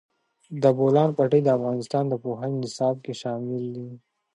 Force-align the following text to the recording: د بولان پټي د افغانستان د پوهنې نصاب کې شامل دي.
د 0.61 0.63
بولان 0.77 1.09
پټي 1.17 1.41
د 1.43 1.47
افغانستان 1.57 2.03
د 2.09 2.13
پوهنې 2.23 2.57
نصاب 2.63 2.95
کې 3.05 3.13
شامل 3.21 3.63
دي. 3.75 3.89